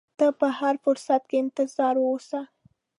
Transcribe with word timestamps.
ته 0.17 0.25
په 0.39 0.47
هر 0.59 0.75
فرصت 0.83 1.21
کې 1.29 1.37
انتظار 1.43 1.95
اوسه. 2.05 2.41